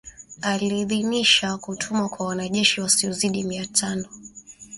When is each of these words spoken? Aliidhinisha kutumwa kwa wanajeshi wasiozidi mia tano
Aliidhinisha 0.41 1.57
kutumwa 1.57 2.09
kwa 2.09 2.25
wanajeshi 2.27 2.81
wasiozidi 2.81 3.43
mia 3.43 3.65
tano 3.65 4.05